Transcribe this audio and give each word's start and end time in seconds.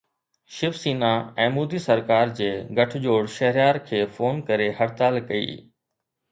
شيو 0.53 0.71
سينا 0.83 1.11
۽ 1.43 1.45
مودي 1.57 1.81
سرڪار 1.83 2.33
جي 2.41 2.49
گٹھ 2.81 2.97
جوڙ 3.05 3.21
شهريار 3.37 3.81
کي 3.91 4.03
فون 4.17 4.43
ڪري 4.51 4.71
هڙتال 4.83 5.25
ڪئي 5.33 5.57